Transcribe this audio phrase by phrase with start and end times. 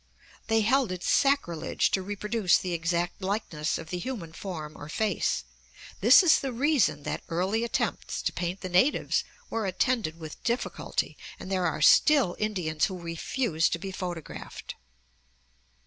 [0.47, 5.43] They held it sacrilege to reproduce the exact likeness of the human form or face.
[5.99, 11.17] This is the reason that early attempts to paint the natives were attended with difficulty,
[11.39, 14.73] and there are still Indians who refuse to be photographed.